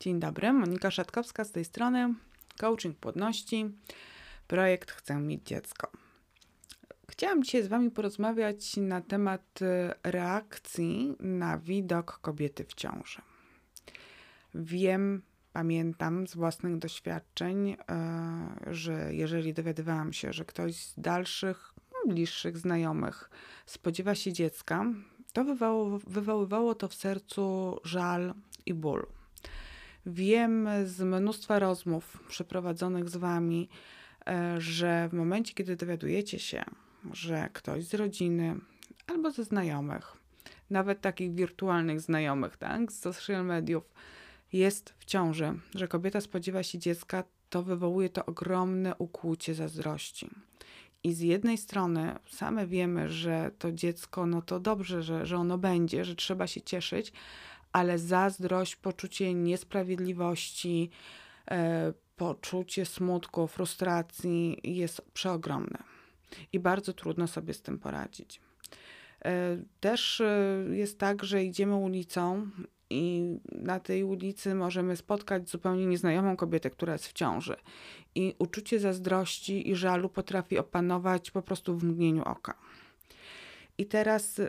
[0.00, 2.14] Dzień dobry, Monika Szatkowska z tej strony.
[2.60, 3.70] Coaching płodności.
[4.46, 5.90] Projekt Chcę mieć dziecko.
[7.10, 13.22] Chciałam dzisiaj z Wami porozmawiać na temat e, reakcji na widok kobiety w ciąży.
[14.54, 15.22] Wiem,
[15.52, 17.76] pamiętam z własnych doświadczeń, e,
[18.66, 23.30] że jeżeli dowiadywałam się, że ktoś z dalszych, no, bliższych znajomych
[23.66, 24.84] spodziewa się dziecka,
[25.32, 28.34] to wywołało, wywoływało to w sercu żal
[28.66, 29.19] i ból.
[30.06, 33.68] Wiem z mnóstwa rozmów przeprowadzonych z Wami,
[34.26, 36.64] e, że w momencie, kiedy dowiadujecie się,
[37.12, 38.56] że ktoś z rodziny
[39.06, 40.16] albo ze znajomych,
[40.70, 43.84] nawet takich wirtualnych znajomych, tak, z social mediów,
[44.52, 50.30] jest w ciąży, że kobieta spodziewa się dziecka, to wywołuje to ogromne ukłucie zazdrości.
[51.04, 55.58] I z jednej strony same wiemy, że to dziecko, no to dobrze, że, że ono
[55.58, 57.12] będzie, że trzeba się cieszyć,
[57.72, 60.90] ale zazdrość, poczucie niesprawiedliwości,
[61.50, 65.78] e, poczucie smutku, frustracji jest przeogromne
[66.52, 68.40] i bardzo trudno sobie z tym poradzić.
[69.24, 72.50] E, też e, jest tak, że idziemy ulicą
[72.90, 77.56] i na tej ulicy możemy spotkać zupełnie nieznajomą kobietę, która jest w ciąży.
[78.14, 82.54] I uczucie zazdrości i żalu potrafi opanować po prostu w mgnieniu oka.
[83.78, 84.40] I teraz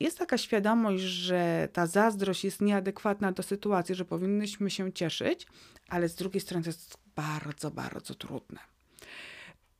[0.00, 5.46] jest taka świadomość, że ta zazdrość jest nieadekwatna do sytuacji, że powinnyśmy się cieszyć,
[5.88, 8.58] ale z drugiej strony to jest bardzo, bardzo trudne.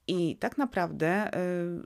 [0.07, 1.31] I tak naprawdę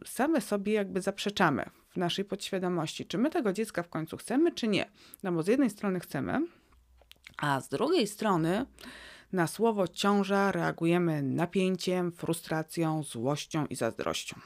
[0.03, 4.53] y, same sobie jakby zaprzeczamy w naszej podświadomości, czy my tego dziecka w końcu chcemy,
[4.53, 4.91] czy nie.
[5.23, 6.47] No bo z jednej strony chcemy,
[7.37, 8.67] a z drugiej strony
[9.33, 14.41] na słowo ciąża reagujemy napięciem, frustracją, złością i zazdrością.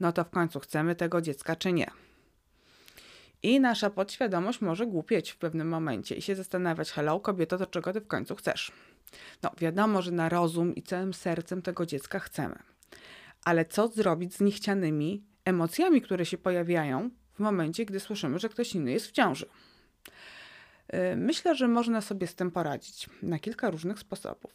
[0.00, 1.90] No to w końcu chcemy tego dziecka, czy nie.
[3.46, 7.92] I nasza podświadomość może głupieć w pewnym momencie i się zastanawiać, hello kobieto, to czego
[7.92, 8.72] ty w końcu chcesz?
[9.42, 12.58] No wiadomo, że na rozum i całym sercem tego dziecka chcemy.
[13.44, 18.74] Ale co zrobić z niechcianymi emocjami, które się pojawiają w momencie, gdy słyszymy, że ktoś
[18.74, 19.46] inny jest w ciąży?
[20.94, 24.54] Y, myślę, że można sobie z tym poradzić na kilka różnych sposobów.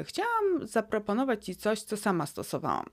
[0.00, 2.86] Y, chciałam zaproponować Ci coś, co sama stosowałam.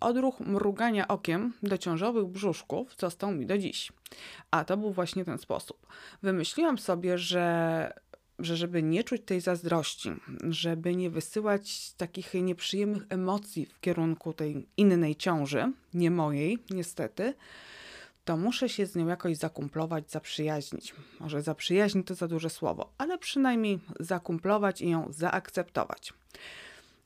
[0.00, 3.92] Odruch mrugania okiem do ciążowych brzuszków został mi do dziś.
[4.50, 5.86] A to był właśnie ten sposób.
[6.22, 7.92] Wymyśliłam sobie, że,
[8.38, 10.10] że żeby nie czuć tej zazdrości,
[10.48, 17.34] żeby nie wysyłać takich nieprzyjemnych emocji w kierunku tej innej ciąży, nie mojej, niestety,
[18.24, 20.94] to muszę się z nią jakoś zakumplować, zaprzyjaźnić.
[21.20, 26.12] Może zaprzyjaźnić to za duże słowo, ale przynajmniej zakumplować i ją zaakceptować.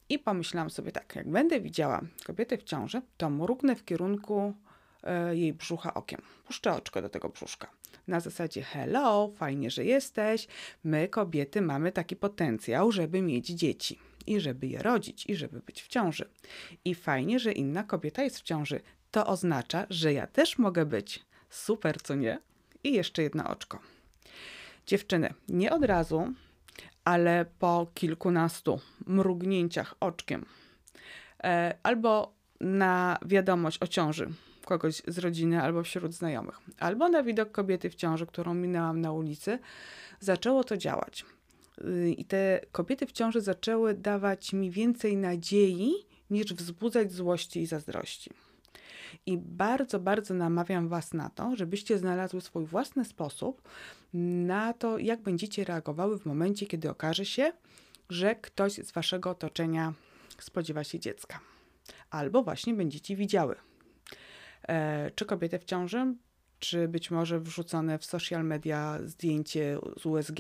[0.09, 4.55] I pomyślałam sobie tak, jak będę widziała kobietę w ciąży, to mrugnę w kierunku
[5.03, 6.23] e, jej brzucha okiem.
[6.45, 7.71] Puszczę oczko do tego brzuszka.
[8.09, 10.47] Na zasadzie hello, fajnie, że jesteś.
[10.85, 15.83] My kobiety mamy taki potencjał, żeby mieć dzieci i żeby je rodzić i żeby być
[15.83, 16.29] w ciąży.
[16.85, 18.81] I fajnie, że inna kobieta jest w ciąży.
[19.11, 21.25] To oznacza, że ja też mogę być.
[21.51, 22.39] Super, co nie?
[22.85, 23.81] I jeszcze jedno oczko.
[24.87, 26.35] Dziewczyny, nie od razu
[27.07, 30.47] ale po kilkunastu mrugnięciach oczkiem
[31.45, 34.29] e, albo na wiadomość o ciąży
[34.65, 39.13] kogoś z rodziny albo wśród znajomych, albo na widok kobiety w ciąży, którą minęłam na
[39.13, 39.59] ulicy,
[40.21, 41.25] zaczęło to działać.
[42.17, 45.93] I te kobiety w ciąży zaczęły dawać mi więcej nadziei
[46.31, 48.31] niż wzbudzać złości i zazdrości.
[49.27, 53.69] I bardzo, bardzo namawiam Was na to, żebyście znalazły swój własny sposób
[54.47, 57.53] na to, jak będziecie reagowały w momencie, kiedy okaże się,
[58.11, 59.95] że ktoś z Waszego otoczenia
[60.39, 61.41] spodziewa się dziecka.
[62.11, 63.57] Albo właśnie będziecie widziały,
[64.69, 66.15] e, czy kobietę w ciąży,
[66.59, 70.39] czy być może wrzucone w social media zdjęcie z USG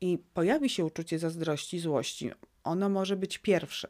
[0.00, 2.30] i pojawi się uczucie zazdrości, złości.
[2.64, 3.88] Ono może być pierwsze,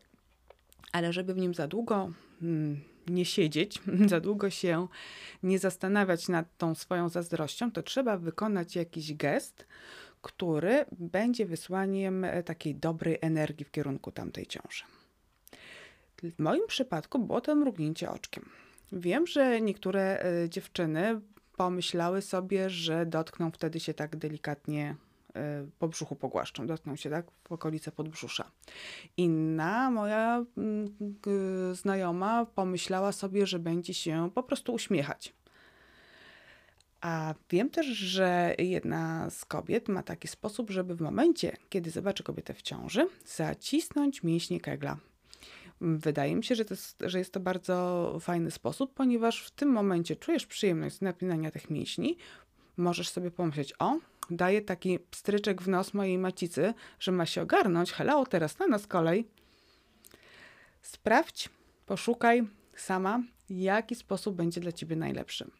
[0.92, 2.10] ale żeby w nim za długo
[2.41, 4.88] hmm, nie siedzieć, za długo się
[5.43, 9.66] nie zastanawiać nad tą swoją zazdrością, to trzeba wykonać jakiś gest,
[10.22, 14.84] który będzie wysłaniem e, takiej dobrej energii w kierunku tamtej ciąży.
[16.22, 18.48] W moim przypadku było to mrugnięcie oczkiem.
[18.92, 21.21] Wiem, że niektóre e, dziewczyny
[21.57, 24.97] pomyślały sobie, że dotkną wtedy się tak delikatnie
[25.78, 28.50] po brzuchu pogłaszczą, dotkną się tak w okolice podbrzusza.
[29.16, 30.94] Inna moja mm,
[31.72, 35.34] znajoma pomyślała sobie, że będzie się po prostu uśmiechać.
[37.00, 42.22] A wiem też, że jedna z kobiet ma taki sposób, żeby w momencie, kiedy zobaczy
[42.22, 44.97] kobietę w ciąży, zacisnąć mięśnie kegla.
[45.80, 49.68] Wydaje mi się, że, to jest, że jest to bardzo fajny sposób, ponieważ w tym
[49.68, 52.16] momencie czujesz przyjemność z napinania tych mięśni,
[52.77, 53.99] możesz sobie pomyśleć, o,
[54.31, 58.87] daję taki pstryczek w nos mojej macicy, że ma się ogarnąć, hello, teraz na nas
[58.87, 59.27] kolej.
[60.83, 61.49] Sprawdź,
[61.87, 62.43] poszukaj
[62.77, 65.51] sama, jaki sposób będzie dla ciebie najlepszy.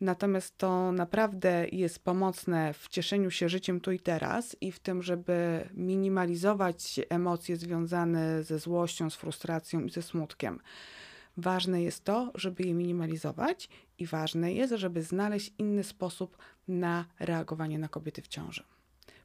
[0.00, 5.02] Natomiast to naprawdę jest pomocne w cieszeniu się życiem tu i teraz i w tym,
[5.02, 10.60] żeby minimalizować emocje związane ze złością, z frustracją i ze smutkiem.
[11.36, 13.68] Ważne jest to, żeby je minimalizować
[13.98, 16.38] i ważne jest, żeby znaleźć inny sposób
[16.68, 18.64] na reagowanie na kobiety w ciąży.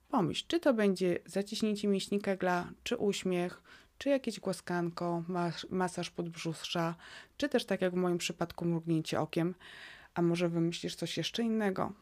[0.10, 3.62] Pomyśl, czy to będzie zaciśnięcie mięśni kegla, czy uśmiech,
[3.98, 6.96] czy jakieś głaskanko, mas masaż podbrzusza,
[7.38, 9.56] czy też tak jak w moim przypadku mrugnięcie okiem,
[10.14, 11.94] a może wymyślisz coś jeszcze innego.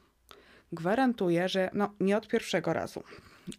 [0.72, 3.04] Gwarantuję, że no, nie od pierwszego razu,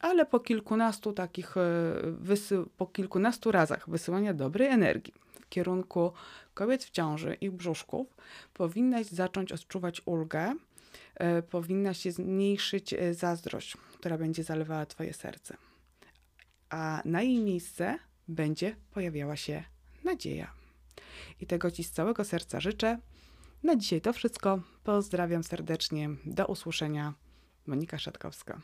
[0.00, 5.24] ale po kilkunastu takich, e, po kilkunastu razach wysyłania dobrej energii
[5.54, 6.12] kierunku
[6.54, 8.16] kobiet w ciąży, ich brzuszków,
[8.54, 10.54] powinnaś zacząć odczuwać ulgę,
[11.14, 15.56] e, powinna się zmniejszyć e, zazdrość, która będzie zalewała Twoje serce.
[16.70, 17.98] A na jej miejsce
[18.28, 19.64] będzie pojawiała się
[20.04, 20.52] nadzieja.
[21.40, 22.98] I tego Ci z całego serca życzę.
[23.62, 24.60] Na dzisiaj to wszystko.
[24.84, 26.10] Pozdrawiam serdecznie.
[26.26, 27.14] Do usłyszenia.
[27.66, 28.60] Monika Szatkowska.